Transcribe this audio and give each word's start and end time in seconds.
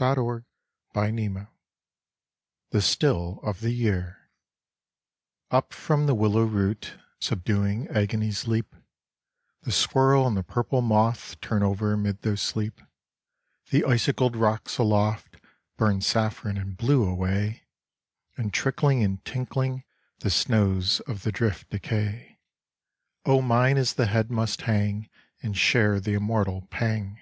The 0.00 0.46
Still 2.80 3.38
of 3.42 3.60
the 3.60 3.70
Year 3.70 4.30
UP 5.50 5.74
from 5.74 6.06
the 6.06 6.14
willow 6.14 6.44
root 6.44 6.98
Subduing 7.20 7.86
agonies 7.88 8.46
leap; 8.48 8.74
The 9.60 9.70
squirrel 9.72 10.26
and 10.26 10.38
the 10.38 10.42
purple 10.42 10.80
moth 10.80 11.38
Turn 11.42 11.62
over 11.62 11.92
amid 11.92 12.22
their 12.22 12.38
sleep; 12.38 12.80
The 13.68 13.84
icicled 13.84 14.36
rocks 14.36 14.78
aloft 14.78 15.36
Burn 15.76 16.00
saffron 16.00 16.56
and 16.56 16.78
blue 16.78 17.06
alway, 17.06 17.64
And 18.38 18.54
trickling 18.54 19.04
and 19.04 19.22
tinkling 19.26 19.84
The 20.20 20.30
snows 20.30 21.00
of 21.00 21.24
the 21.24 21.30
drift 21.30 21.68
decay. 21.68 22.38
O 23.26 23.42
mine 23.42 23.76
is 23.76 23.92
the 23.92 24.06
head 24.06 24.30
must 24.30 24.62
hang 24.62 25.10
And 25.42 25.54
share 25.58 26.00
the 26.00 26.14
immortal 26.14 26.66
pang! 26.70 27.18